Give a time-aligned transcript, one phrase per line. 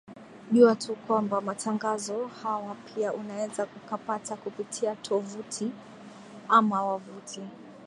[0.51, 5.71] jua tu kwamba matangazo hawa pia unaweza ukapata kupitia tovuti
[6.47, 7.41] ama wavuti